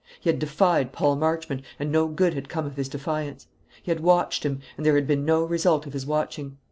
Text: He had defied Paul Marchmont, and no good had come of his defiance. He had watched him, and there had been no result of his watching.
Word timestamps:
He 0.19 0.29
had 0.31 0.39
defied 0.39 0.93
Paul 0.93 1.15
Marchmont, 1.17 1.61
and 1.77 1.91
no 1.91 2.07
good 2.07 2.33
had 2.33 2.49
come 2.49 2.65
of 2.65 2.75
his 2.75 2.89
defiance. 2.89 3.45
He 3.83 3.91
had 3.91 3.99
watched 3.99 4.43
him, 4.43 4.59
and 4.75 4.83
there 4.83 4.95
had 4.95 5.05
been 5.05 5.25
no 5.25 5.43
result 5.43 5.85
of 5.85 5.93
his 5.93 6.07
watching. 6.07 6.57